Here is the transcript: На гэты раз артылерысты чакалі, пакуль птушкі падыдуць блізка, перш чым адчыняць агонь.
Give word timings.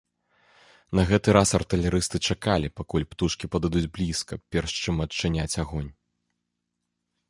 На 0.99 1.03
гэты 1.11 1.29
раз 1.37 1.49
артылерысты 1.59 2.17
чакалі, 2.31 2.73
пакуль 2.81 3.07
птушкі 3.13 3.45
падыдуць 3.57 3.87
блізка, 3.99 4.33
перш 4.57 4.71
чым 4.83 4.95
адчыняць 5.09 5.51
агонь. 5.67 5.91